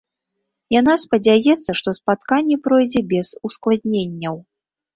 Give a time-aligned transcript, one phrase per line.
[0.75, 4.35] Яна спадзяецца, што спатканне пройдзе без ускладненняў.